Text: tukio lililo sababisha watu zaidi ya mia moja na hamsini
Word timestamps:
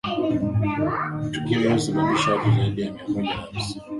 tukio 1.31 1.57
lililo 1.59 1.79
sababisha 1.79 2.31
watu 2.31 2.51
zaidi 2.51 2.81
ya 2.81 2.91
mia 2.91 3.07
moja 3.07 3.23
na 3.29 3.33
hamsini 3.37 3.81